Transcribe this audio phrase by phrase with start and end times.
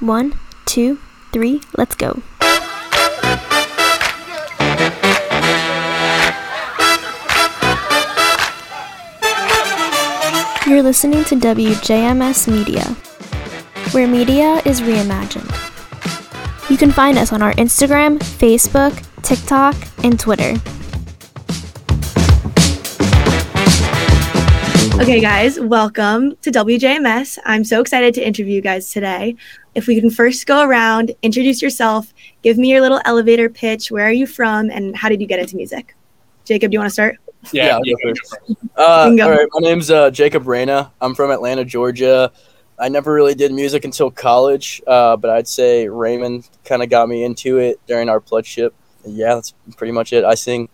[0.00, 0.34] One,
[0.64, 0.98] two,
[1.30, 2.22] three, let's go.
[10.66, 12.84] You're listening to WJMS Media,
[13.92, 15.50] where media is reimagined.
[16.70, 20.54] You can find us on our Instagram, Facebook, TikTok, and Twitter.
[25.00, 27.38] Okay, guys, welcome to WJMS.
[27.46, 29.34] I'm so excited to interview you guys today.
[29.74, 33.90] If we can first go around, introduce yourself, give me your little elevator pitch.
[33.90, 35.96] Where are you from, and how did you get into music?
[36.44, 37.16] Jacob, do you want to start?
[37.50, 37.80] Yeah.
[37.82, 38.54] Yeah, yeah.
[38.76, 39.24] Uh, go.
[39.24, 40.92] all right, my name's uh, Jacob Reyna.
[41.00, 42.30] I'm from Atlanta, Georgia.
[42.78, 47.08] I never really did music until college, uh, but I'd say Raymond kind of got
[47.08, 48.74] me into it during our pledgeship.
[49.06, 50.24] Yeah, that's pretty much it.
[50.26, 50.68] I sing.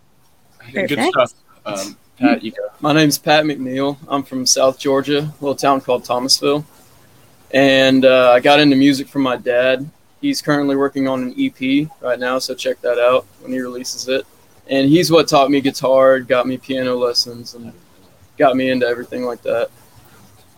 [0.72, 1.32] Good stuff.
[1.64, 2.68] Um, Pat, you go.
[2.80, 3.98] My name's Pat McNeil.
[4.08, 6.64] I'm from South Georgia, a little town called Thomasville.
[7.50, 9.88] And uh, I got into music from my dad.
[10.20, 14.08] He's currently working on an EP right now, so check that out when he releases
[14.08, 14.26] it.
[14.68, 17.72] And he's what taught me guitar, got me piano lessons, and
[18.38, 19.70] got me into everything like that.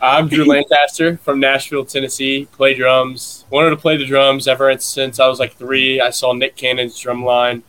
[0.01, 2.47] I'm Drew Lancaster from Nashville, Tennessee.
[2.53, 3.45] Play drums.
[3.51, 6.01] Wanted to play the drums ever since I was like three.
[6.01, 7.64] I saw Nick Cannon's drum line,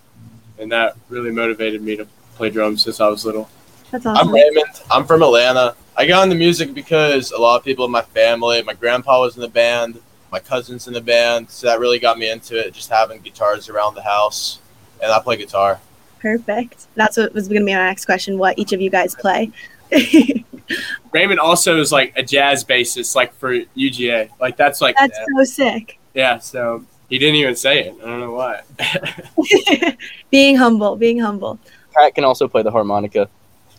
[0.59, 3.49] and that really motivated me to play drums since I was little.
[3.91, 4.31] That's I'm.
[4.31, 4.81] Raymond.
[4.91, 5.75] I'm from Atlanta.
[5.97, 9.35] I got into music because a lot of people in my family, my grandpa was
[9.35, 9.99] in the band,
[10.31, 12.73] my cousins in the band, so that really got me into it.
[12.73, 14.59] Just having guitars around the house,
[15.01, 15.79] and I play guitar.
[16.19, 16.87] Perfect.
[16.95, 18.37] That's what was going to be my next question.
[18.37, 19.51] What each of you guys play?
[21.11, 24.29] Raymond also is like a jazz bassist, like for UGA.
[24.39, 25.99] Like that's like That's so sick.
[26.13, 26.37] yeah.
[26.39, 27.95] So he didn't even say it.
[28.03, 28.61] I don't know why.
[30.29, 31.57] being humble, being humble.
[31.93, 33.29] Pat can also play the harmonica.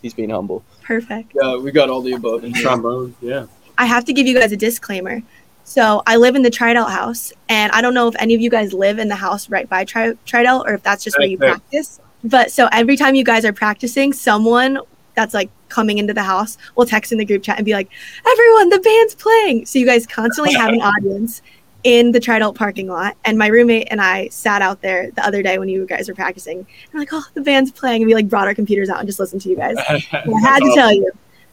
[0.01, 0.63] He's being humble.
[0.81, 1.33] Perfect.
[1.35, 2.43] Yeah, we got all the above.
[2.43, 3.15] and trombone.
[3.21, 3.45] Yeah.
[3.77, 5.21] I have to give you guys a disclaimer.
[5.63, 8.49] So I live in the Trident house, and I don't know if any of you
[8.49, 11.37] guys live in the house right by Tri- Trident or if that's just where you
[11.37, 11.99] Right practice.
[12.23, 14.79] But so every time you guys are practicing, someone
[15.15, 17.89] that's like coming into the house will text in the group chat and be like,
[18.27, 21.41] "Everyone, the band's playing!" So you guys constantly have an audience
[21.83, 23.15] in the Trident parking lot.
[23.25, 26.15] And my roommate and I sat out there the other day when you guys were
[26.15, 26.59] practicing.
[26.59, 29.07] And we're like, "Oh, the band's playing!" And we like brought our computers out and
[29.07, 29.75] just listened to you guys.
[29.89, 29.99] I
[30.41, 31.11] had to tell you,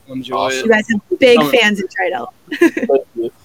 [0.09, 0.69] Enjoy you it.
[0.69, 3.33] guys have big Come- fans in Trident.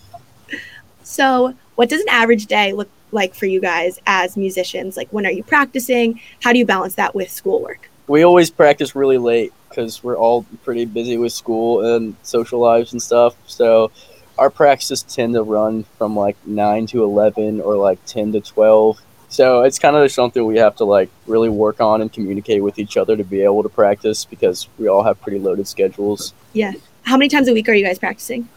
[1.05, 4.97] So, what does an average day look like for you guys as musicians?
[4.97, 6.19] Like, when are you practicing?
[6.41, 7.89] How do you balance that with schoolwork?
[8.07, 12.94] We always practice really late because we're all pretty busy with school and social lives
[12.94, 13.35] and stuff.
[13.47, 13.91] So
[14.38, 18.99] our practices tend to run from like 9 to 11 or like 10 to 12.
[19.29, 22.77] So it's kind of something we have to like really work on and communicate with
[22.77, 26.33] each other to be able to practice because we all have pretty loaded schedules.
[26.53, 26.73] Yeah.
[27.03, 28.47] How many times a week are you guys practicing?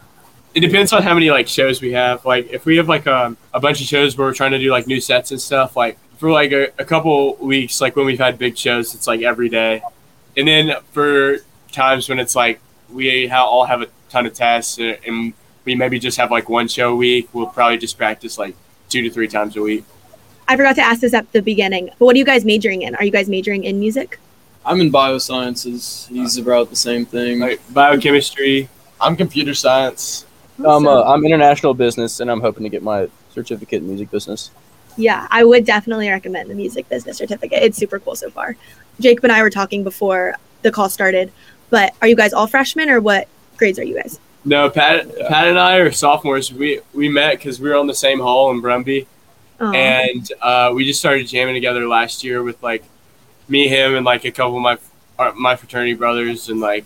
[0.57, 2.25] it depends on how many like shows we have.
[2.25, 4.71] Like if we have like um, a bunch of shows where we're trying to do
[4.71, 8.17] like new sets and stuff, like for like a, a couple weeks, like when we've
[8.17, 9.83] had big shows, it's like every day.
[10.35, 11.37] And then for
[11.71, 12.59] times when it's like
[12.89, 15.33] we ha- all have a ton of tests and
[15.67, 18.55] we maybe just have like one show a week, we'll probably just practice like
[18.89, 19.83] two to three times a week.
[20.47, 22.95] I forgot to ask this at the beginning, but what are you guys majoring in?
[22.95, 24.17] Are you guys majoring in music?
[24.65, 26.07] I'm in biosciences.
[26.07, 27.39] He's about the same thing.
[27.39, 28.69] Like biochemistry.
[28.99, 30.25] I'm computer science.
[30.65, 34.51] Um, uh, I'm international business and I'm hoping to get my certificate in music business.
[34.95, 37.61] Yeah, I would definitely recommend the music business certificate.
[37.61, 38.55] It's super cool so far.
[38.99, 41.31] Jacob and I were talking before the call started,
[41.69, 43.27] but are you guys all freshmen or what
[43.57, 44.19] grades are you guys?
[44.47, 46.53] No, Pat, Pat and I are sophomores.
[46.53, 49.05] We we met because we were on the same hall in Brumby.
[49.59, 52.85] Oh, and uh, we just started jamming together last year with like
[53.49, 54.77] me, him, and like a couple of my
[55.19, 56.85] uh, my fraternity brothers, and like,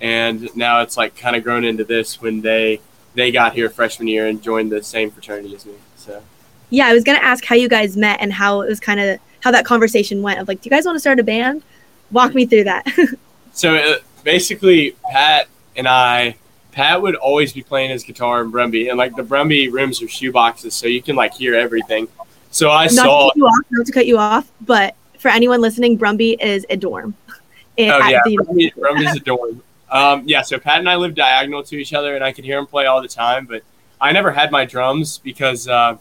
[0.00, 2.80] and now it's like kind of grown into this when they
[3.14, 5.74] they got here freshman year and joined the same fraternity as me.
[5.96, 6.22] So
[6.68, 9.18] yeah, I was gonna ask how you guys met and how it was kind of
[9.40, 11.64] how that conversation went of like, do you guys want to start a band?
[12.12, 12.86] Walk me through that.
[13.52, 16.36] so uh, basically, Pat and I.
[16.72, 20.08] Pat would always be playing his guitar in Brumby, and like the Brumby rooms are
[20.08, 22.08] shoe boxes, so you can like hear everything.
[22.50, 25.60] So I not saw to you off, not to cut you off, but for anyone
[25.60, 27.14] listening, Brumby is a dorm.
[27.76, 29.62] in- Oh yeah, the Brumby, Brumby's a dorm.
[29.90, 32.58] Um, yeah, so Pat and I lived diagonal to each other, and I could hear
[32.58, 33.46] him play all the time.
[33.46, 33.62] But
[34.00, 35.96] I never had my drums because uh,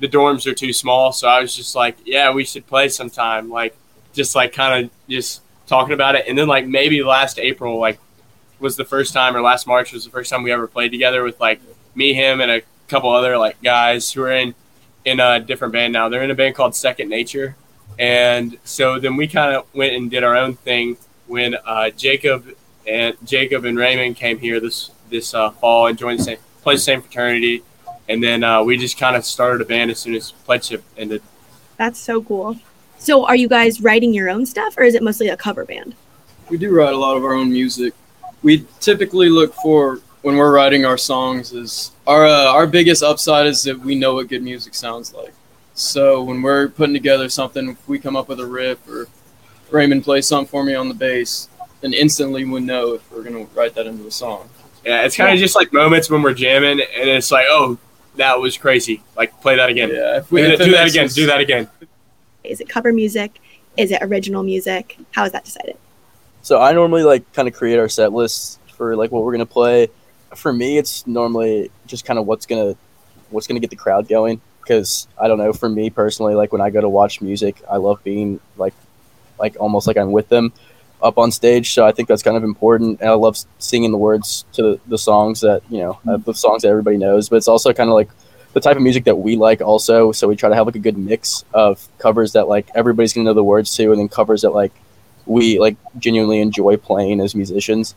[0.00, 1.12] the dorms are too small.
[1.12, 3.48] So I was just like, yeah, we should play sometime.
[3.48, 3.76] Like,
[4.12, 6.24] just like kind of just talking about it.
[6.26, 7.98] And then like maybe last April, like
[8.60, 11.22] was the first time, or last March was the first time we ever played together
[11.22, 11.60] with like
[11.94, 14.54] me, him, and a couple other like guys who are in
[15.04, 16.08] in a different band now.
[16.08, 17.56] They're in a band called Second Nature.
[17.98, 20.96] And so then we kind of went and did our own thing
[21.26, 22.46] when uh, Jacob
[22.86, 26.76] and Jacob and Raymond came here this this uh, fall and joined the same played
[26.76, 27.62] the same fraternity,
[28.08, 31.22] and then uh, we just kind of started a band as soon as pledgeship ended.
[31.76, 32.56] That's so cool.
[32.98, 35.94] So, are you guys writing your own stuff, or is it mostly a cover band?
[36.50, 37.94] We do write a lot of our own music.
[38.42, 43.46] We typically look for when we're writing our songs is our uh, our biggest upside
[43.46, 45.32] is that we know what good music sounds like.
[45.74, 49.06] So when we're putting together something, if we come up with a riff or
[49.70, 51.48] Raymond plays something for me on the bass,
[51.80, 54.48] then instantly we know if we're gonna write that into a song.
[54.84, 57.78] Yeah, it's kind of just like moments when we're jamming, and it's like, oh,
[58.16, 59.02] that was crazy.
[59.16, 59.90] Like play that again.
[59.90, 61.04] Yeah, if do if that, do that again.
[61.06, 61.68] us- Do that again.
[62.44, 63.38] Is it cover music?
[63.76, 64.96] Is it original music?
[65.12, 65.76] How is that decided?
[66.42, 69.46] So I normally like kind of create our set lists for like what we're gonna
[69.46, 69.88] play.
[70.34, 72.76] For me, it's normally just kind of what's gonna
[73.30, 74.40] what's gonna get the crowd going.
[74.60, 77.78] Because I don't know, for me personally, like when I go to watch music, I
[77.78, 78.74] love being like
[79.38, 80.52] like almost like I'm with them
[81.02, 81.72] up on stage.
[81.72, 84.80] So I think that's kind of important, and I love singing the words to the,
[84.86, 87.28] the songs that you know uh, the songs that everybody knows.
[87.28, 88.10] But it's also kind of like
[88.52, 90.12] the type of music that we like also.
[90.12, 93.24] So we try to have like a good mix of covers that like everybody's gonna
[93.24, 94.72] know the words to, and then covers that like
[95.28, 97.94] we like genuinely enjoy playing as musicians.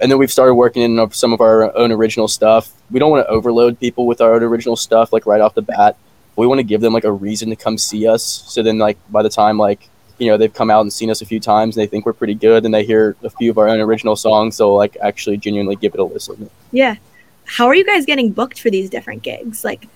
[0.00, 2.72] And then we've started working in uh, some of our own original stuff.
[2.90, 5.62] We don't want to overload people with our own original stuff like right off the
[5.62, 5.96] bat.
[6.34, 8.24] We want to give them like a reason to come see us.
[8.24, 9.88] So then like by the time like
[10.18, 12.12] you know they've come out and seen us a few times and they think we're
[12.12, 15.36] pretty good and they hear a few of our own original songs, they'll like actually
[15.36, 16.50] genuinely give it a listen.
[16.72, 16.96] Yeah.
[17.44, 19.64] How are you guys getting booked for these different gigs?
[19.64, 19.86] Like,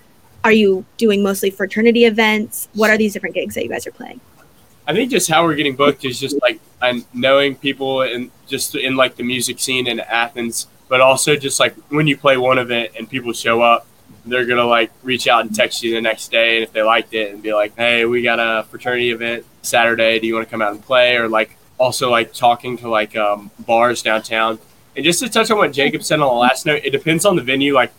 [0.45, 2.69] are you doing mostly fraternity events?
[2.75, 4.21] What are these different gigs that you guys are playing?
[4.87, 8.75] I think just how we're getting booked is just like and knowing people and just
[8.75, 12.59] in like the music scene in Athens, but also just like when you play one
[12.59, 13.87] event and people show up,
[14.25, 17.15] they're gonna like reach out and text you the next day and if they liked
[17.15, 20.21] it and be like, hey, we got a fraternity event Saturday.
[20.21, 21.17] Do you want to come out and play?
[21.17, 24.59] Or like also like talking to like um, bars downtown.
[24.95, 27.37] And just to touch on what Jacob said on the last note, it depends on
[27.37, 27.75] the venue.
[27.75, 27.93] Like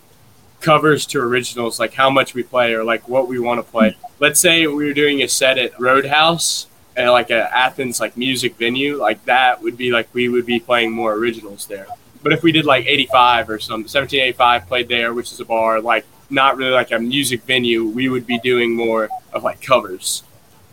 [0.61, 3.95] covers to originals, like how much we play or like what we want to play.
[4.19, 8.55] Let's say we were doing a set at Roadhouse at like a Athens like music
[8.57, 11.87] venue, like that would be like we would be playing more originals there.
[12.23, 15.79] But if we did like 85 or some 1785 played there, which is a bar,
[15.79, 20.23] like not really like a music venue, we would be doing more of like covers.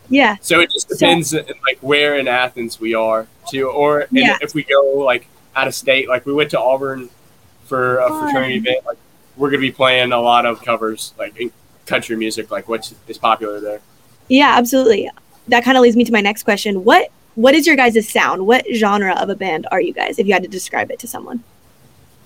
[0.08, 0.36] Yeah.
[0.40, 4.08] So it just So- depends in, like where in Athens we are too, or and
[4.12, 4.38] Yeah.
[4.40, 7.10] if we go like out of state, like we went to Auburn
[7.66, 8.20] for a Fun.
[8.22, 8.96] fraternity event, like
[9.36, 11.52] we're gonna be playing a lot of covers, like in
[11.86, 13.80] country music, like what is popular there.
[14.28, 15.10] Yeah, absolutely.
[15.48, 16.84] That kind of leads me to my next question.
[16.84, 18.46] What what is your guys' sound?
[18.46, 21.08] What genre of a band are you guys if you had to describe it to
[21.08, 21.42] someone?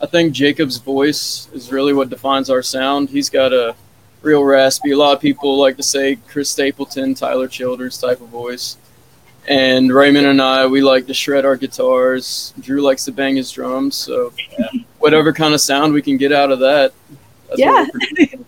[0.00, 3.08] I think Jacob's voice is really what defines our sound.
[3.08, 3.74] He's got a
[4.22, 4.92] real raspy.
[4.92, 8.76] A lot of people like to say Chris Stapleton, Tyler Childers type of voice.
[9.48, 12.52] And Raymond and I, we like to shred our guitars.
[12.60, 13.96] Drew likes to bang his drums.
[13.96, 14.32] So
[14.98, 16.92] whatever kind of sound we can get out of that.
[17.48, 17.72] That's Yeah.
[17.72, 18.46] What we're producing.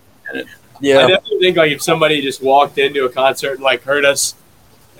[0.83, 4.35] I definitely think like if somebody just walked into a concert and like heard us,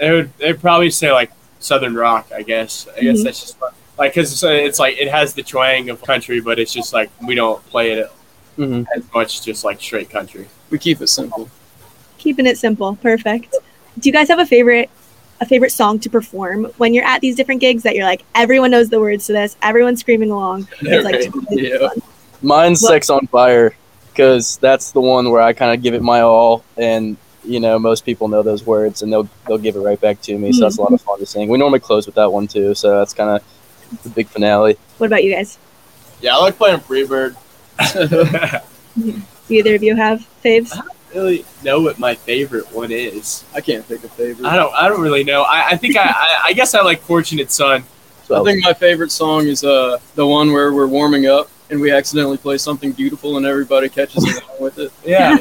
[0.01, 2.27] they would they'd probably say like Southern rock.
[2.35, 2.87] I guess.
[2.97, 3.23] I guess Mhm.
[3.23, 3.57] that's just
[3.97, 7.09] like because it's, it's like it has the twang of country, but it's just like
[7.25, 8.11] we don't play it
[8.57, 8.85] Mhm.
[8.95, 10.47] as much, just like straight country.
[10.71, 11.49] we keep it simple.
[12.17, 12.95] Keeping it simple.
[13.01, 13.55] Perfect.
[13.99, 14.89] Do you guys have a favorite
[15.41, 18.69] a favorite song to perform when you're at these different gigs that you're like everyone
[18.71, 20.67] knows the words to this, everyone's screaming along.
[20.81, 21.77] It's like totally Yeah.
[21.89, 22.01] fun.
[22.41, 23.75] Mine's What- Sex on Fire
[24.13, 27.79] because that's the one where I kind of give it my all, and you know
[27.79, 30.51] most people know those words and they'll they'll give it right back to me.
[30.51, 31.49] So that's a lot of fun to sing.
[31.49, 34.77] We normally close with that one too, so that's kind of the big finale.
[34.97, 35.57] What about you guys?
[36.21, 37.35] Yeah, I like playing Freebird.
[38.95, 40.71] Do either of you have faves?
[41.13, 43.43] really know what my favorite one is.
[43.53, 44.47] I can't pick a favorite.
[44.47, 44.73] I don't.
[44.73, 45.43] I don't really know.
[45.43, 46.41] I, I think I, I.
[46.45, 47.83] I guess I like Fortunate Son.
[48.23, 51.79] So I think my favorite song is uh the one where we're warming up and
[51.79, 54.91] we accidentally play something beautiful and everybody catches along with it.
[55.05, 55.37] Yeah,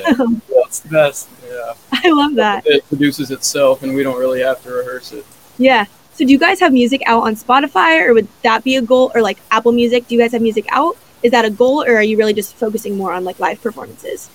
[0.48, 1.28] that's the best.
[1.46, 1.74] Yeah.
[1.92, 2.66] I love that.
[2.66, 5.26] It produces itself and we don't really have to rehearse it.
[5.58, 5.84] Yeah.
[6.14, 9.10] So do you guys have music out on Spotify or would that be a goal
[9.14, 10.06] or like Apple Music?
[10.06, 10.96] Do you guys have music out?
[11.22, 14.30] Is that a goal or are you really just focusing more on like live performances?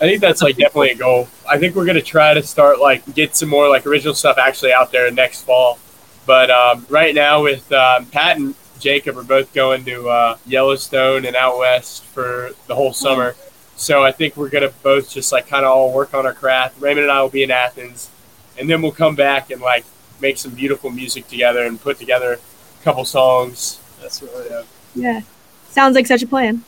[0.00, 1.28] I think that's like definitely a goal.
[1.48, 4.72] I think we're gonna try to start like get some more like original stuff actually
[4.72, 5.78] out there next fall.
[6.26, 8.54] But um, right now with um, Pat and
[8.84, 13.34] Jacob are both going to uh, Yellowstone and out west for the whole summer.
[13.76, 16.78] So I think we're gonna both just like kind of all work on our craft.
[16.80, 18.10] Raymond and I will be in Athens,
[18.58, 19.84] and then we'll come back and like
[20.20, 23.80] make some beautiful music together and put together a couple songs.
[24.02, 24.30] That's right.
[24.50, 24.62] Yeah.
[24.94, 25.20] Yeah.
[25.70, 26.62] Sounds like such a plan.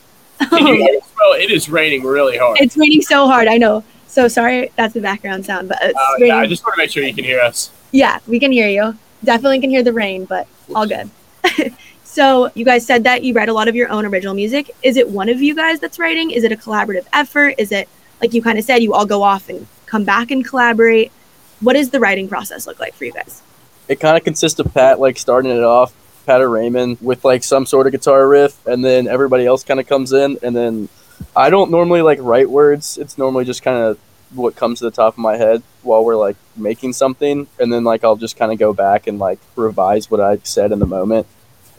[0.49, 1.09] Can you hear us?
[1.17, 2.57] Well, it is raining really hard.
[2.59, 3.47] it's raining so hard.
[3.47, 3.83] I know.
[4.07, 6.27] So sorry, that's the background sound, but it's Uh, raining.
[6.29, 7.69] yeah, I just want to make sure you can hear us.
[7.91, 8.97] Yeah, we can hear you.
[9.23, 11.09] Definitely can hear the rain, but all good.
[12.17, 14.75] so, you guys said that you write a lot of your own original music.
[14.81, 16.31] Is it one of you guys that's writing?
[16.31, 17.53] Is it a collaborative effort?
[17.59, 17.87] Is it
[18.19, 21.11] like you kind of said, you all go off and come back and collaborate.
[21.59, 23.43] What does the writing process look like for you guys?
[23.87, 25.93] It kind of consists of Pat like starting it off,
[26.25, 29.79] Pat or Raymond with like some sort of guitar riff, and then everybody else kind
[29.79, 30.89] of comes in, and then
[31.35, 32.97] I don't normally like write words.
[32.97, 33.99] It's normally just kind of
[34.33, 37.83] what comes to the top of my head while we're like making something, and then
[37.83, 40.87] like I'll just kind of go back and like revise what I said in the
[40.87, 41.27] moment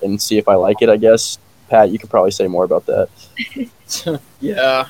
[0.03, 0.89] and see if I like it.
[0.89, 1.39] I guess
[1.69, 4.21] Pat, you could probably say more about that.
[4.41, 4.89] yeah,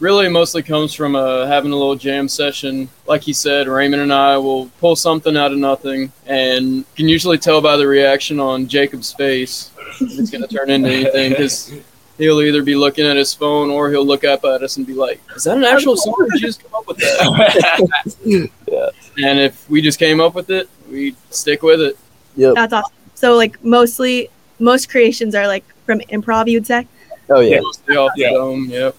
[0.00, 2.88] really mostly comes from uh, having a little jam session.
[3.06, 7.38] Like he said, Raymond and I will pull something out of nothing, and can usually
[7.38, 9.70] tell by the reaction on Jacob's face
[10.00, 11.72] if it's going to turn into anything because
[12.18, 14.94] he'll either be looking at his phone or he'll look up at us and be
[14.94, 16.14] like, "Is that an actual song?
[16.30, 18.90] Did you just come up with that?" Yeah.
[19.24, 21.96] And if we just came up with it, we stick with it.
[22.36, 22.54] Yep.
[22.54, 22.92] That's awesome.
[23.14, 26.86] So like mostly most creations are like from improv, you'd say.
[27.30, 27.60] Oh yeah.
[27.60, 28.30] Mostly off the Yeah.
[28.30, 28.66] dome.
[28.70, 28.96] Yep.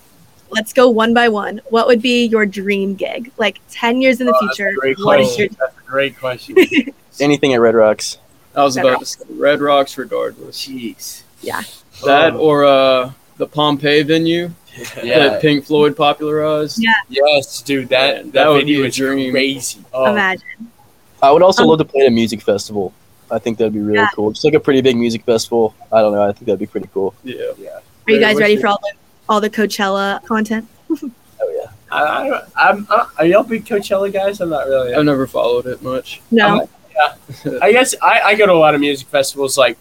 [0.49, 1.61] Let's go one by one.
[1.69, 3.31] What would be your dream gig?
[3.37, 5.43] Like 10 years in the Oh, that's a future, great what is question.
[5.43, 6.55] your That's a great question.
[7.19, 8.17] Anything at Red Rocks.
[8.55, 10.65] I was Red about to say Red Rocks, regardless.
[10.67, 11.23] Jeez.
[11.41, 11.61] Yeah.
[12.05, 14.51] That Oh, or uh, the Pompeii venue
[15.03, 15.19] yeah.
[15.29, 16.81] that Pink Floyd popularized.
[16.81, 16.93] Yeah.
[17.09, 17.89] Yes, dude.
[17.89, 19.31] That Man, that, that would be a dream.
[19.31, 19.79] crazy.
[19.93, 20.71] Oh, imagine?
[21.21, 22.93] I would also Um, love to play at a music festival.
[23.31, 24.07] I think that'd be really Yeah.
[24.15, 24.31] cool.
[24.31, 25.75] Just like a pretty big music festival.
[25.91, 26.23] I don't know.
[26.23, 27.13] I think that'd be pretty cool.
[27.23, 27.51] Yeah.
[27.57, 27.79] Yeah.
[28.07, 28.93] Are you guys ready for all the
[29.29, 30.67] all the Coachella content?
[31.39, 31.69] Oh yeah.
[31.91, 32.87] I, I, I'm.
[32.89, 34.41] Uh, are y'all big Coachella guys?
[34.41, 34.95] I'm not really.
[34.95, 36.19] I've never followed it much.
[36.31, 36.67] No.
[37.61, 39.77] I guess I, I go to a lot of music festivals like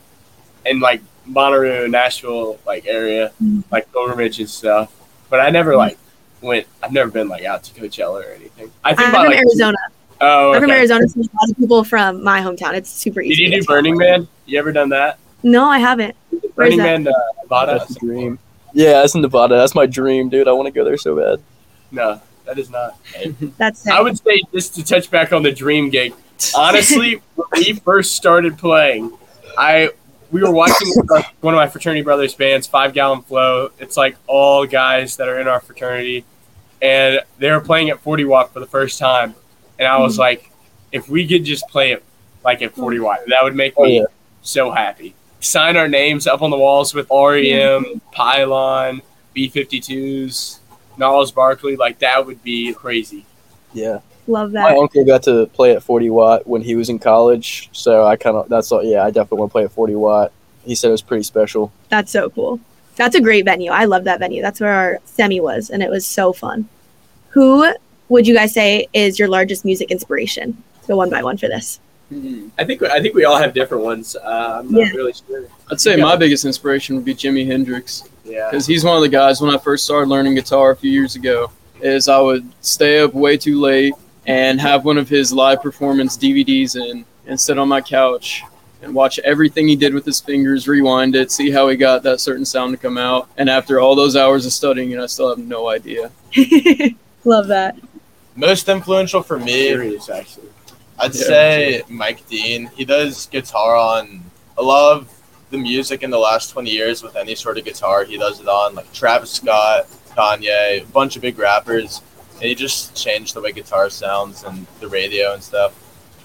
[0.67, 3.65] in like Monterey, Nashville, like area, Mhm.
[3.71, 4.93] like pilgrimage and stuff.
[5.31, 5.97] But I never like
[6.43, 6.67] went.
[6.83, 8.71] I've never been like out to Coachella or anything.
[8.85, 9.79] I think I'm by from like Arizona.
[10.21, 10.71] Oh, I'm from.
[10.71, 12.75] Arizona, so a lot of people from my hometown.
[12.75, 13.45] It's super easy.
[13.45, 13.67] Did you do.
[13.67, 14.29] Burning Man?
[14.47, 15.19] You ever done that?
[15.43, 16.17] No, I haven't.
[16.55, 16.79] Burning?
[16.79, 17.79] Man, uh, Nevada.
[17.79, 18.39] That's the dream.
[18.73, 19.57] Yeah, that's in Nevada.
[19.57, 20.49] That's my dream, dude.
[20.49, 21.43] I want to go there so bad.
[21.91, 22.99] No, that is not.
[23.57, 23.93] That's sick.
[23.93, 26.15] I would say just to touch back on the dream gig.
[26.55, 29.17] Honestly, when we first started playing,
[29.57, 29.91] I
[30.31, 30.89] we were watching
[31.41, 33.71] one of my fraternity brothers' bands, Five Gallon Flow.
[33.79, 36.25] It's like all guys that are in our fraternity,
[36.83, 39.35] and they were playing at Forty Watt for the first time,
[39.79, 40.23] and I was hmm.
[40.23, 40.51] like,
[40.93, 42.03] if we could just play it
[42.45, 44.05] like at Forty Watt, that would make Oh, me yeah.
[44.43, 45.15] so happy.
[45.41, 49.03] Sign our names up on the walls with REM, Pylon,
[49.35, 50.59] B52s,
[50.97, 53.27] Gnarls Barkley, like that would be crazy.
[53.73, 54.01] Yeah.
[54.27, 54.63] Love that.
[54.63, 58.17] My uncle got to play at 40 Watt when he was in college, so I
[58.17, 58.83] kind of that's all.
[58.83, 60.33] Yeah, I definitely want to play at 40 Watt.
[60.65, 61.71] He said it was pretty special.
[61.91, 62.59] That's so cool.
[62.97, 63.71] That's a great venue.
[63.71, 64.43] I love that venue.
[64.43, 66.69] That's where our semi was, and it was so fun.
[67.31, 67.73] Who
[68.09, 70.63] would you guys say is your largest music inspiration?
[70.77, 71.81] Let's go one by one for this.
[72.57, 74.15] I think I think we all have different ones.
[74.15, 74.93] Uh, I'm not Yeah.
[74.93, 75.45] really sure.
[75.71, 76.05] I'd say Yeah.
[76.05, 78.49] my biggest inspiration would be Jimi Hendrix Yeah.
[78.51, 81.17] because he's one of the guys when I first started learning guitar a few years
[81.17, 81.51] ago.
[81.81, 83.93] Is I would stay up way too late
[84.27, 88.43] and have one of his live performance DVDs in and sit on my couch
[88.83, 92.21] and watch everything he did with his fingers, rewind it, see how he got that
[92.21, 93.29] certain sound to come out.
[93.37, 96.11] And after all those hours of studying, and I still have no idea.
[97.25, 97.77] love that.
[98.37, 100.49] Most influential for me, Serious, actually.
[100.99, 101.21] I'd Yeah.
[101.27, 102.71] say Mike Dean.
[102.77, 104.23] He does guitar on
[104.59, 105.09] a lot of
[105.51, 108.05] the music in the last 20 years with any sort of guitar.
[108.05, 112.01] He does it on like Travis Scott, Kanye, a bunch of big rappers.
[112.35, 115.73] And he just changed the way guitar sounds and the radio and stuff.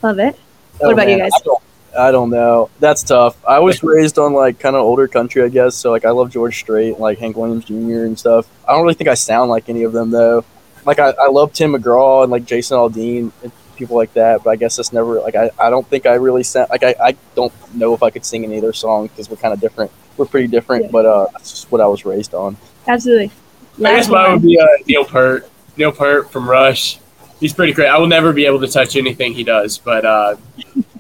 [0.02, 0.36] Love it.
[0.82, 1.32] Oh, what about you guys?
[1.34, 1.62] I don't,
[1.98, 2.70] I don't know.
[2.80, 3.38] That's tough.
[3.48, 5.76] I was raised on like kind of older country, I guess.
[5.76, 8.06] So like I love George Strait, like Hank Williams Jr.
[8.06, 8.48] and stuff.
[8.68, 10.44] I don't really think I sound like any of them though.
[10.86, 14.44] Like I, I love Tim McGraw and like Jason Aldean and people like that.
[14.44, 16.96] But I guess that's never like I, I don't think I really sound like I,
[17.02, 19.60] I don't know if I could sing any of their songs because we're kind of
[19.60, 19.92] different.
[20.18, 20.92] We're pretty different, Yeah.
[20.92, 22.58] but uh, that's just what I was raised on.
[22.88, 23.32] Absolutely.
[23.80, 25.50] I guess mine would be uh, Neil Peart.
[25.78, 27.00] Neil Peart from Rush.
[27.40, 27.88] He's pretty great.
[27.88, 30.36] I will never be able to touch anything he does, but uh,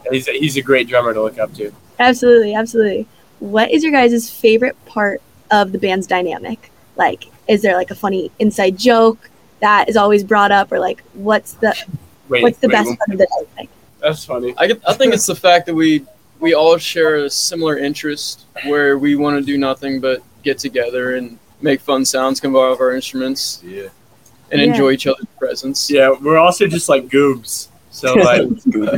[0.09, 1.71] he's he's a great drummer to look up to.
[2.00, 3.07] Absolutely, absolutely.
[3.39, 5.21] What is your guys' favorite part
[5.51, 6.71] of the band's dynamic?
[6.95, 9.29] Like, is there like a funny inside joke
[9.62, 11.75] that is always brought up, or like, what's the
[12.30, 13.70] Wait, what's the wait, best part of the dynamic?
[14.00, 14.53] That's funny.
[14.58, 16.06] I, get- I think it's the fact that we
[16.39, 21.15] we all share a similar interest where we want to do nothing but get together
[21.15, 23.89] and make fun sounds come out of our instruments Yeah.
[24.51, 24.68] and Yeah.
[24.68, 25.91] enjoy each other's presence.
[25.91, 27.68] Yeah, we're also just like goobs.
[27.91, 28.41] So like,
[28.88, 28.98] uh,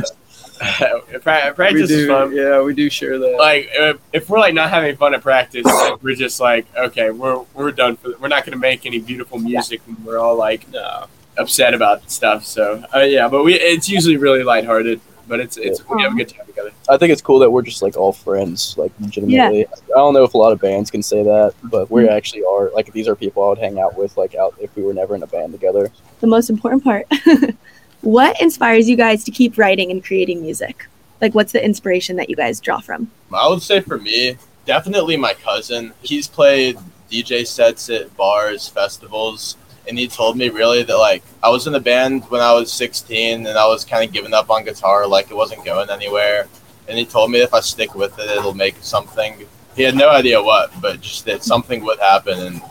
[1.22, 2.34] pra- we practice is fun.
[2.34, 3.36] Yeah, we do share that.
[3.36, 7.10] Like if, if we're like not having fun at practice, like, we're just like, okay,
[7.10, 8.10] we're we're done for.
[8.20, 11.06] We're not gonna make any beautiful music when we're all like no.
[11.38, 12.44] upset about stuff.
[12.44, 15.00] So uh, yeah, but we it's usually really lighthearted.
[15.26, 16.70] but it's it's we have a good time together.
[16.88, 19.66] I think it's cool that we're just like all friends, like legitimately.
[19.66, 22.12] I don't know if a lot of bands can say that, but we Mm-hmm.
[22.14, 22.70] actually are.
[22.74, 25.14] Like these are people I would hang out with, like out if we were never
[25.14, 25.90] in a band together.
[26.20, 27.06] The most important part.
[28.04, 30.86] what inspires you guys to keep writing and creating music?
[31.20, 33.10] Like, what's the inspiration that you guys draw from?
[33.32, 35.92] I would say for me, definitely my cousin.
[36.02, 36.78] He's played
[37.10, 39.56] DJ sets at bars, festivals,
[39.88, 42.72] and he told me really that like I was in the band when I was
[42.72, 46.48] 16 and I was kind of giving up on guitar, like it wasn't going anywhere.
[46.88, 49.46] And he told me if I stick with it, it'll make something.
[49.74, 52.62] He had no idea what, but just that something would happen and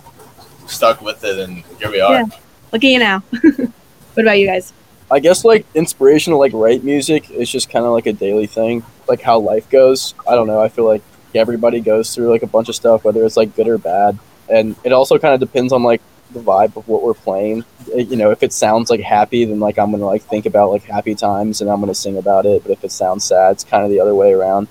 [0.67, 2.13] stuck with it, and here we are.
[2.13, 2.25] Yeah.
[2.71, 3.19] Look at you now.
[3.31, 4.73] what about you guys?
[5.13, 8.47] I guess like inspiration to like write music is just kind of like a daily
[8.47, 10.13] thing, like how life goes.
[10.27, 10.59] I don't know.
[10.59, 11.01] I feel like
[11.35, 14.17] everybody goes through like a bunch of stuff, whether it's like good or bad,
[14.49, 16.01] and it also kind of depends on like
[16.31, 17.63] the vibe of what we're playing.
[17.93, 20.71] It- you know, if it sounds like happy, then like I'm gonna like think about
[20.71, 22.63] like happy times and I'm gonna sing about it.
[22.63, 24.67] But if it sounds sad, it's kind of the other way around.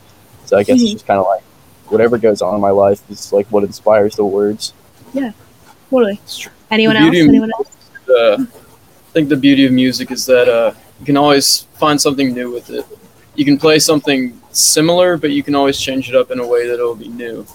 [0.46, 0.92] So I guess it's Mhm.
[0.94, 1.42] just kind of like
[1.88, 4.72] whatever goes on in my life is like what inspires the words.
[5.14, 5.30] Yeah,
[5.90, 6.20] totally.
[6.70, 7.14] Anyone else?
[7.16, 7.68] Anyone else?
[8.08, 8.44] uh,
[9.12, 12.50] I think the beauty of music is that uh, you can always find something new
[12.50, 12.86] with it.
[13.34, 16.66] You can play something similar, but you can always change it up in a way
[16.66, 17.46] that it'll be new.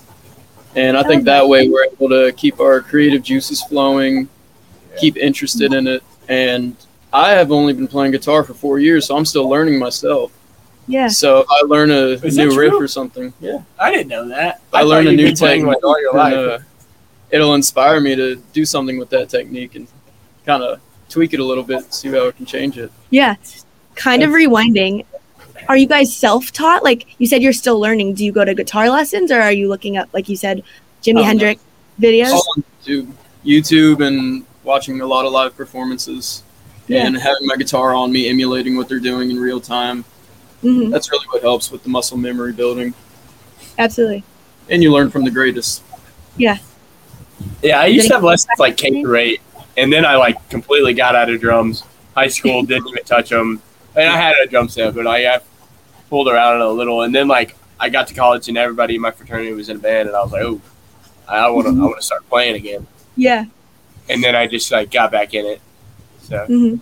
[0.75, 4.29] And I think that way we're able to keep our creative juices flowing,
[4.99, 6.03] keep interested in it.
[6.29, 6.75] And
[7.11, 10.31] I have only been playing guitar for four years, so I'm still learning myself.
[10.87, 11.07] Yeah.
[11.07, 13.33] So if I learn a Is new riff or something.
[13.39, 14.61] Yeah, I didn't know that.
[14.71, 15.65] I, thought learn a new technique.
[15.65, 16.59] like all your and, uh,
[17.31, 19.87] it'll inspire me to do something with that technique and
[20.45, 22.91] kind of tweak it a little bit, see how I can change it.
[23.09, 23.35] Yeah.
[23.95, 25.05] Kind of rewinding.
[25.67, 26.83] Are you guys self taught?
[26.83, 28.13] Like you said, you're still learning.
[28.13, 30.63] Do you go to guitar lessons or are you looking up, like you said,
[31.03, 31.23] Jimi no.
[31.23, 31.61] Hendrix
[31.99, 32.31] videos?
[32.31, 33.11] All on YouTube,
[33.45, 36.43] YouTube, and watching a lot of live performances,
[36.87, 37.05] Yeah.
[37.05, 40.03] and having my guitar on me, emulating what they're doing in real time.
[40.61, 42.93] hmm That's really what helps with the muscle memory building,
[43.77, 44.23] Absolutely.
[44.69, 45.83] and you learn from the greatest.
[46.37, 46.57] Yeah,
[47.63, 49.41] Yeah, I used to have lessons like K through eight,
[49.77, 51.83] and then I like completely got out of drums.
[52.15, 53.61] High school didn't even touch them,
[53.95, 55.43] and I had a drum set, but I got
[56.09, 57.03] pulled around it a little.
[57.03, 59.79] And then like I got to college, and everybody in my fraternity was in a
[59.79, 60.59] band, and I was like, oh,
[61.27, 62.87] I want to, I want to start playing again.
[63.15, 63.45] Yeah.
[64.09, 65.61] And then I just like got back in it.
[66.21, 66.75] So hmm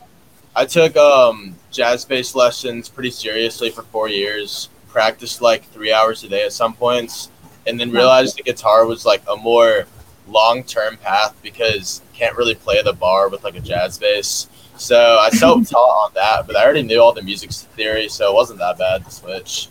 [0.57, 4.69] I took um, jazz bass lessons pretty seriously for four years.
[4.87, 7.29] Practiced like three hours a day at some points,
[7.67, 9.85] and then realized the guitar was like a more
[10.29, 14.47] long term path because you can't really play the bar with like a jazz bass.
[14.77, 18.31] So I self taught on that, but I already knew all the music theory, so
[18.31, 19.69] it wasn't that bad to switch.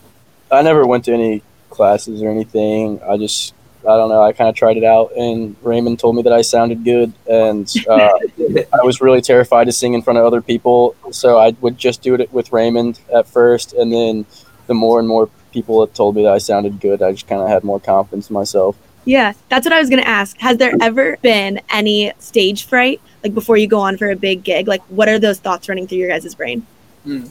[0.50, 3.00] I never went to any classes or anything.
[3.02, 4.22] I just, I don't know.
[4.22, 7.72] I kind of tried it out, and Raymond told me that I sounded good, and
[7.88, 8.12] uh,
[8.72, 10.96] I was really terrified to sing in front of other people.
[11.10, 14.26] So I would just do it with Raymond at first, and then
[14.66, 17.42] the more and more people that told me that I sounded good, I just kind
[17.42, 18.76] of had more confidence in myself.
[19.04, 19.32] Yeah.
[19.48, 20.38] That's what I was going to ask.
[20.38, 24.44] Has there ever been any stage fright, like before you go on for a big
[24.44, 24.68] gig?
[24.68, 26.66] Like, what are those thoughts running through your guys' brain?
[27.04, 27.26] Hmm.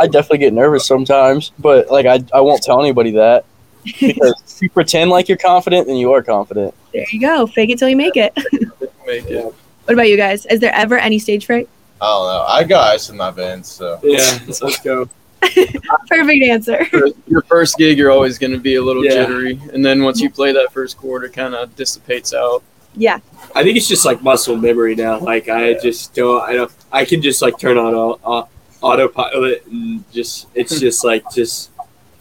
[0.00, 3.44] I definitely get nervous sometimes, but like I, I won't tell anybody that
[3.84, 6.74] because if you pretend like you're confident, then you are confident.
[6.92, 7.46] There you go.
[7.46, 8.36] Fake it till you make it.
[9.06, 9.42] Make it.
[9.42, 10.44] what about you guys?
[10.46, 11.66] Is there ever any stage fright?
[11.98, 12.44] I don't know.
[12.46, 15.08] I got ice in my veins, so yeah, let's go.
[16.08, 16.84] Perfect answer.
[16.86, 19.12] For your first gig, you're always going to be a little Yeah.
[19.26, 22.62] jittery, and then once you play that first chord, it kind of dissipates out.
[22.96, 23.18] Yeah.
[23.54, 25.18] I think it's just like muscle memory now.
[25.20, 26.42] Like I just don't.
[26.42, 26.72] I don't.
[26.90, 28.48] I can just like turn on au- au-
[28.82, 30.48] autopilot and just.
[30.54, 31.70] It's just like just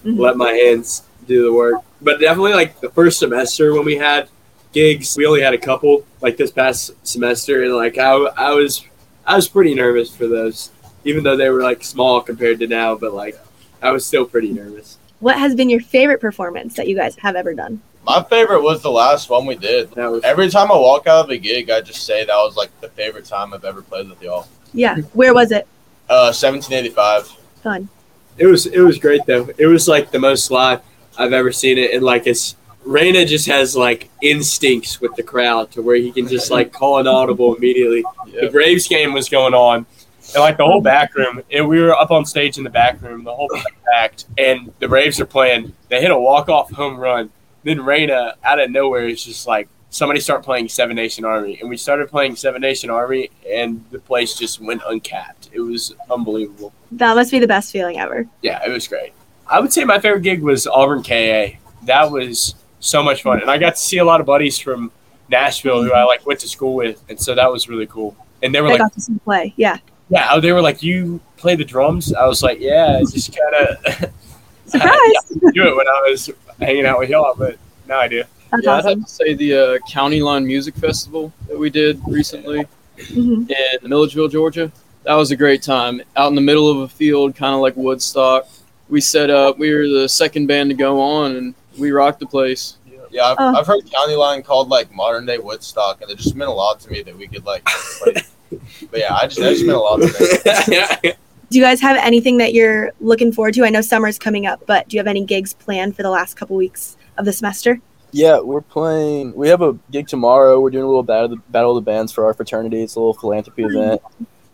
[0.05, 0.19] Mhm.
[0.19, 1.81] let my hands do the work.
[2.01, 4.29] But definitely like the first semester when we had
[4.73, 6.05] gigs, we only had a couple.
[6.21, 8.83] Like this past semester, and like I, I was
[9.25, 10.69] I was pretty nervous for those,
[11.07, 12.95] even though they were like small compared to now.
[12.95, 13.37] But like
[13.81, 14.97] I was still pretty nervous.
[15.19, 17.81] What has been your favorite performance that you guys have ever done?
[18.07, 19.91] my favorite was the last one we did.
[19.91, 22.55] That was Every time I walk out of a gig, I just say that was
[22.55, 24.47] like the favorite time I've ever played with y'all.
[24.73, 24.95] Yeah.
[25.11, 25.67] Where was it?
[26.09, 27.27] Uh, 1785.
[27.61, 27.89] Fun.
[28.37, 29.49] It was it was great though.
[29.57, 30.81] It was like the most live
[31.17, 35.71] I've ever seen it, and like it's Reina just has like instincts with the crowd
[35.71, 38.05] to where he can just like call an audible immediately.
[38.39, 39.85] The Braves game was going on,
[40.33, 43.01] and like the whole back room, and we were up on stage in the back
[43.01, 43.49] room, the whole
[43.91, 45.73] packed, and the Braves are playing.
[45.89, 47.29] They hit a walk off home run.
[47.63, 51.69] Then Reina out of nowhere is just like somebody start playing Seven Nation Army, and
[51.69, 55.49] we started playing Seven Nation Army, and the place just went uncapped.
[55.51, 56.73] It was unbelievable.
[56.91, 58.27] That must be the best feeling ever.
[58.41, 59.13] Yeah, it was great.
[59.47, 61.57] I would say my favorite gig was Auburn KA.
[61.83, 64.91] That was so much fun, and I got to see a lot of buddies from
[65.29, 68.15] Nashville who I like went to school with, and so that was really cool.
[68.43, 69.53] And they were I like, got to see play.
[69.57, 69.79] Yeah.
[70.09, 73.55] Yeah, they were like, "You play the drums?" I was like, "Yeah, I just kind
[73.67, 74.11] of
[74.67, 75.13] Surprise!
[75.53, 78.75] do it when I was hanging out with y'all, but now I do." That's yeah,
[78.77, 82.65] I'd have to say the uh, County Line Music Festival that we did recently
[82.97, 83.51] Mhm.
[83.83, 84.71] in Milledgeville, Georgia.
[85.03, 86.01] That was a great time.
[86.15, 88.47] Out in the middle of a field, kind of like Woodstock.
[88.89, 89.57] We set up.
[89.59, 92.77] We were the second band to go on, and we rocked the place.
[93.11, 93.55] Yeah, I've, Oh.
[93.55, 96.79] I've heard County Line called like modern day Woodstock, and it just meant a lot
[96.81, 97.67] to me that we could like.
[98.05, 101.13] like but yeah, I just that just meant a lot to me.
[101.49, 103.63] Do you guys have anything that you're looking forward to?
[103.63, 106.35] I know summer's coming up, but do you have any gigs planned for the last
[106.35, 107.79] couple weeks of the semester?
[108.11, 109.33] Yeah, we're playing.
[109.33, 110.59] We have a gig tomorrow.
[110.59, 112.81] We're doing a little battle of the, battle of the bands for our fraternity.
[112.81, 114.01] It's a little philanthropy event.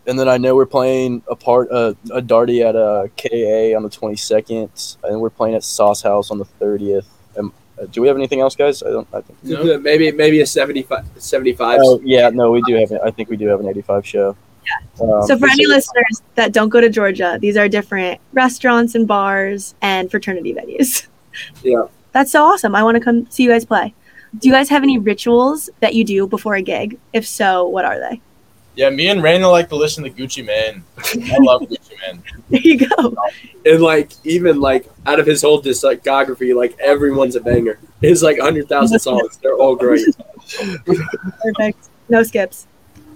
[0.06, 3.82] And then I know we're playing a part uh, a darty at a KA on
[3.82, 7.06] the 22nd, and we're playing at Sauce House on the 30th.
[7.84, 8.82] Uh, do we have anything else, guys?
[8.82, 9.08] I don't.
[9.12, 9.42] I think.
[9.44, 9.78] No.
[9.78, 11.80] maybe maybe a 75, 75.
[11.82, 12.92] Oh yeah, no, we do have.
[13.04, 14.36] I think we do have an 85 show.
[14.64, 15.02] Yeah.
[15.02, 18.94] Um, so for any so- listeners that don't go to Georgia, these are different restaurants
[18.94, 21.06] and bars and fraternity venues.
[21.64, 21.88] Yeah.
[22.12, 22.76] That's so awesome.
[22.76, 23.92] I want to come see you guys play.
[24.38, 26.96] Do you guys have any rituals that you do before a gig?
[27.12, 28.20] If so, what are they?
[28.76, 30.82] Yeah, me and Raina like to listen to Gucci Mane.
[31.32, 32.22] I love Gucci Mane.
[32.50, 33.14] There you go.
[33.64, 37.78] and like even like out of his whole discography, like everyone's a banger.
[38.02, 39.36] It's like hundred thousand songs.
[39.38, 40.04] They're all great.
[41.42, 41.88] Perfect.
[42.08, 42.66] No skips.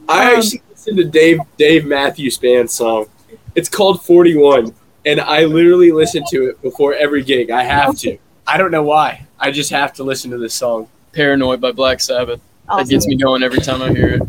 [0.09, 3.07] I Um, actually listened to Dave Dave Matthews Band song.
[3.55, 4.73] It's called Forty One,
[5.05, 7.51] and I literally listen to it before every gig.
[7.51, 8.16] I have to.
[8.47, 9.27] I don't know why.
[9.38, 10.88] I just have to listen to this song.
[11.12, 12.40] Paranoid by Black Sabbath.
[12.66, 12.88] That Awesome.
[12.88, 14.23] gets me going every time I hear it.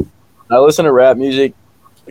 [0.49, 1.53] I listen to rap music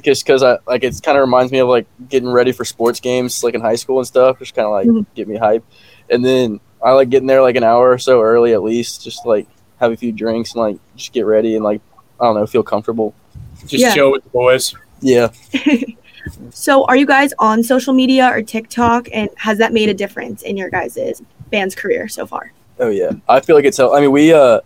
[0.03, 1.01] just because I like it.
[1.03, 3.99] Kind of reminds me of like getting ready for sports games, like in high school
[3.99, 4.39] and stuff.
[4.39, 5.07] Just kind of like Mhm.
[5.15, 5.65] get me hype.
[6.11, 9.27] And then I like getting there like an hour or so early at least, just
[9.27, 9.47] like
[9.81, 11.81] have a few drinks and like just get ready and like
[12.21, 13.15] I don't know, feel comfortable.
[13.67, 13.95] Just Yeah.
[13.95, 14.75] chill with the boys.
[15.01, 15.29] Yeah,
[16.51, 19.09] So, are you guys on social media or TikTok?
[19.13, 22.53] And has that made a difference in your guys' band's career so far?
[22.81, 23.11] oh yeah.
[23.29, 23.77] I feel like it's.
[23.77, 24.61] hel- I mean, we uh,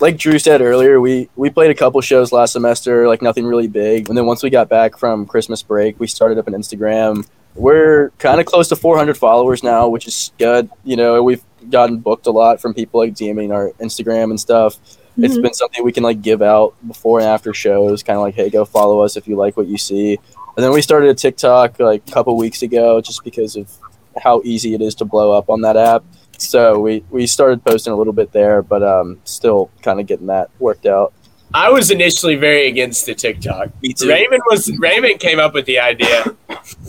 [0.00, 3.68] like Drew said earlier, we we played a couple shows last semester, like nothing really
[3.68, 4.08] big.
[4.08, 7.26] And then once we got back from Christmas break, we started up an Instagram.
[7.54, 10.68] We're kind of close to 400 followers now, which is good.
[10.84, 14.78] You know, we've gotten booked a lot from people like DMing our Instagram and stuff.
[15.18, 15.42] It's Mhm.
[15.42, 18.50] been something we can like give out before and after shows, kind of like, hey,
[18.50, 20.18] go follow us if you like what you see.
[20.56, 23.70] And then we started a TikTok like a couple weeks ago, just because of
[24.18, 26.04] how easy it is to blow up on that app.
[26.38, 30.26] So we we started posting a little bit there, but um, still kind of getting
[30.26, 31.12] that worked out.
[31.54, 33.70] I was initially very against the TikTok.
[33.82, 36.24] Me Raven was Raven came up with the idea,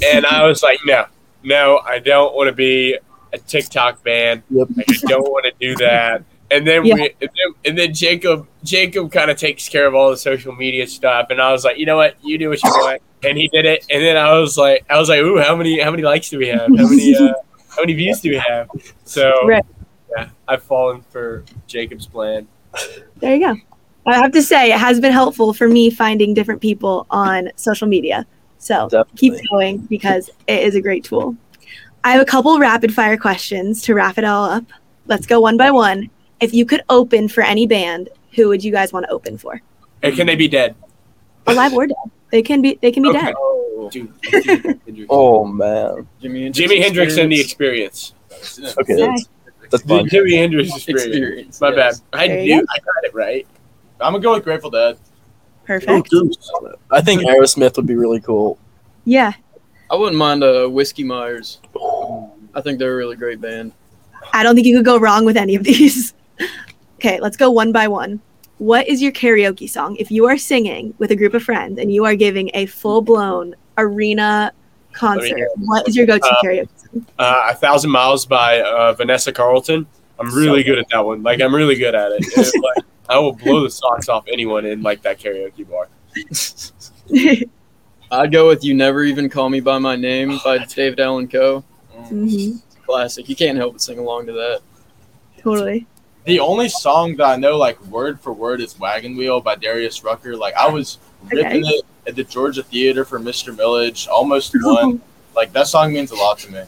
[0.05, 1.05] and I was like, no,
[1.43, 2.97] no, I don't want to be
[3.33, 4.43] a TikTok band.
[4.49, 4.67] Yep.
[4.75, 6.23] Like, I don't want to do that.
[6.49, 6.93] And then Yeah.
[6.95, 10.53] we, and then, and then Jacob, Jacob kind of takes care of all the social
[10.55, 13.37] media stuff, and I was like, you know what, you do what you want, and
[13.37, 13.85] he did it.
[13.89, 16.39] And then I was like, I was like, ooh, how many, how many likes do
[16.39, 16.61] we have?
[16.61, 17.33] How many, uh,
[17.77, 18.69] how many views do we have?
[19.05, 19.63] So Right.
[20.17, 22.47] yeah, I've fallen for Jacob's plan.
[23.17, 23.55] There you go.
[24.05, 27.87] I have to say, it has been helpful for me finding different people on social
[27.87, 28.25] media.
[28.57, 31.35] So keep going because it is a great tool.
[32.03, 34.63] I have a couple rapid fire questions to wrap it all up.
[35.05, 36.09] Let's go one by one.
[36.39, 39.61] If you could open for any band, who would you guys want to open for?
[40.03, 40.75] And can they be dead?
[41.45, 41.95] Alive or dead?
[42.31, 42.77] They can be.
[42.81, 43.21] They can be Okay.
[43.21, 43.33] dead.
[43.87, 44.13] Oh, Dude,
[44.85, 45.07] Hendrix.
[45.09, 46.07] Oh man.
[46.21, 48.13] Jimmy Hendrix Jimi Hendrix and the experience.
[48.31, 48.77] experience.
[48.79, 49.05] Okay, Okay.
[49.05, 49.29] that's,
[49.71, 50.07] that's fun.
[50.09, 51.05] Jimi Hendrix experience.
[51.07, 51.61] experience.
[51.61, 51.99] My yes.
[52.01, 52.19] bad.
[52.19, 53.47] I There knew I got it right.
[53.99, 54.97] I'm gonna go with Grateful Dead.
[55.65, 56.13] Perfect.
[56.91, 58.57] I think Aerosmith would be really cool.
[59.05, 59.33] Yeah.
[59.89, 61.59] I wouldn't mind uh, Whiskey Myers.
[62.53, 63.73] I think they're a really great band.
[64.33, 66.13] I don't think you could go wrong with any of these.
[66.95, 68.21] okay, let's go one by one.
[68.59, 69.95] What is your karaoke song?
[69.97, 73.01] If you are singing with a group of friends and you are giving a full
[73.01, 74.51] blown arena
[74.93, 76.69] concert, what is your go to Uh, karaoke?
[77.19, 79.85] Uh, a thousand miles by uh, Vanessa Carlton.
[80.19, 81.21] I'm really good at that one.
[81.23, 82.25] Like I'm really good at it.
[82.35, 85.87] And, like I will blow the socks off anyone in like that karaoke bar.
[88.11, 91.63] I'd go with "You Never Even Call Me by My Name" by David Allan Coe.
[91.95, 93.27] Mhm, Classic.
[93.27, 94.61] You can't help but sing along to that.
[95.39, 95.85] Totally.
[96.25, 100.03] The only song that I know like word for word is "Wagon Wheel" by Darius
[100.03, 100.35] Rucker.
[100.35, 100.99] Like I was
[101.31, 103.55] ripping it at the Georgia Theater for Mr.
[103.55, 105.01] Millage, almost won.
[105.35, 106.63] Like that song means a lot to me.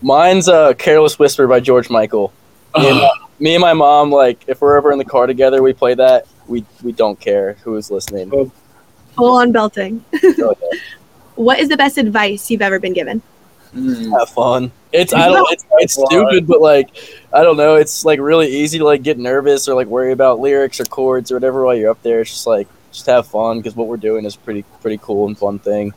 [0.00, 2.32] Mine's uh, "Careless Whisper" by George Michael.
[2.78, 5.72] Me and, me and my mom, like, if we're ever in the car together, we
[5.72, 6.26] play that.
[6.46, 8.30] We we don't care who is listening.
[9.16, 10.04] Full on belting.
[10.40, 10.54] Oh.
[11.34, 13.22] What is the best advice you've ever been given?
[13.72, 14.72] Have fun.
[14.92, 15.46] It's I don't.
[15.52, 16.90] It's, it's stupid, but like
[17.32, 17.76] I don't know.
[17.76, 21.30] It's like really easy to like get nervous or like worry about lyrics or chords
[21.30, 22.20] or whatever while you're up there.
[22.20, 22.66] It's just like
[22.98, 25.92] just have fun because what we're doing is pretty pretty cool and fun thing.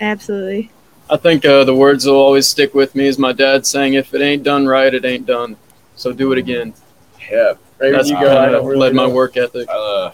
[0.00, 0.70] Absolutely.
[1.10, 4.12] I think uh, the words will always stick with me is my dad saying, "If
[4.14, 5.56] it ain't done right, it ain't done."
[5.96, 6.74] So do it again.
[7.30, 7.54] Yeah.
[7.78, 9.68] Right That's you how go, I I don't really led my work ethic.
[9.68, 10.12] Uh,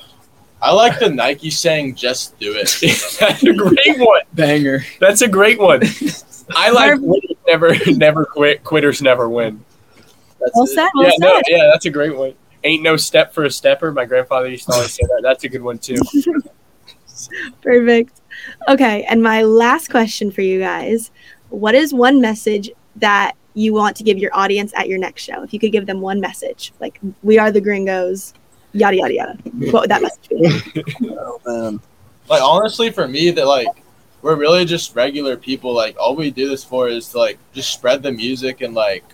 [0.63, 2.69] I like the Nike saying "Just do it."
[3.21, 4.23] That's a great one.
[4.35, 4.85] Banger.
[5.01, 5.83] That's a great one.
[6.55, 7.47] I like Perfect.
[7.47, 8.63] never never quit.
[8.65, 9.65] Quitters never win.
[10.41, 10.69] That's Well it.
[10.69, 10.89] said.
[10.95, 11.19] Well yeah, said.
[11.21, 12.35] no, yeah, that's a great one.
[12.69, 13.93] Ain't no step for a stepper.
[13.93, 15.21] My grandfather used to always say that.
[15.23, 15.97] That's a good one too.
[17.63, 18.21] Perfect.
[18.69, 21.11] Okay, and my last question for you guys:
[21.49, 25.43] What is one message that you want to give your audience at your next show?
[25.43, 28.35] If you could give them one message, like "We are the Gringos,"
[28.75, 29.39] yada yada yada.
[29.73, 30.85] What would that message be?
[31.11, 31.81] Oh, man.
[32.29, 33.69] like honestly, for me, that like
[34.21, 35.73] we're really just regular people.
[35.73, 39.05] Like all we do this for is to like just spread the music and like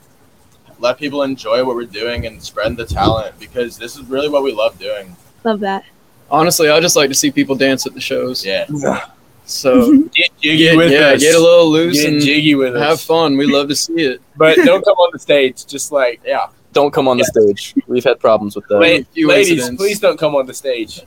[0.78, 4.42] let people enjoy what we're doing and spread the talent because this is really what
[4.42, 5.16] we love doing.
[5.44, 5.84] Love that.
[6.30, 8.44] Honestly, I just like to see people dance at the shows.
[8.44, 8.66] Yeah.
[9.46, 11.20] So Get jiggy get, with yeah, us.
[11.20, 12.82] get a little loose Get and jiggy with us.
[12.82, 13.37] have fun.
[13.37, 14.22] We love to see it.
[14.38, 15.66] But don't come on the stage.
[15.66, 17.74] Just like yeah, Don't come on the stage.
[17.87, 18.76] We've had problems with that.
[18.76, 19.76] La- ladies, incidents.
[19.82, 21.02] please don't come on the stage.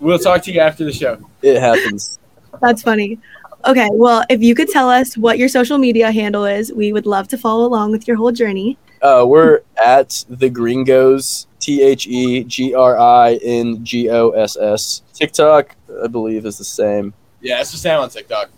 [0.00, 1.18] we'll talk to you after the show.
[1.42, 2.18] It happens.
[2.62, 3.18] That's funny.
[3.66, 7.04] Okay, well, if you could tell us what your social media handle is, we would
[7.06, 8.78] love to follow along with your whole journey.
[9.02, 11.46] Uh, we're at the Gringos.
[11.60, 15.02] T H E G R I N G O S S.
[15.12, 17.12] TikTok, I believe, is the same.
[17.40, 18.50] Yeah, it's the same on TikTok.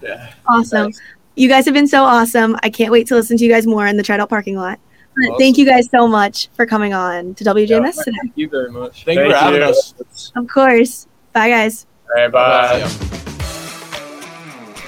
[0.00, 0.32] Yeah.
[0.48, 0.92] Awesome.
[1.34, 2.56] You guys have been so awesome.
[2.62, 4.80] I can't wait to listen to you guys more in the Trident parking lot.
[5.20, 5.36] Awesome.
[5.38, 8.16] Thank you guys so much for coming on to WJMS today.
[8.22, 9.04] Thank you very much.
[9.04, 9.66] Thank, you for having you.
[9.66, 9.94] us.
[10.36, 11.06] Of course.
[11.32, 11.86] Bye, guys.
[12.08, 12.78] All right, bye.
[12.78, 13.24] Yeah.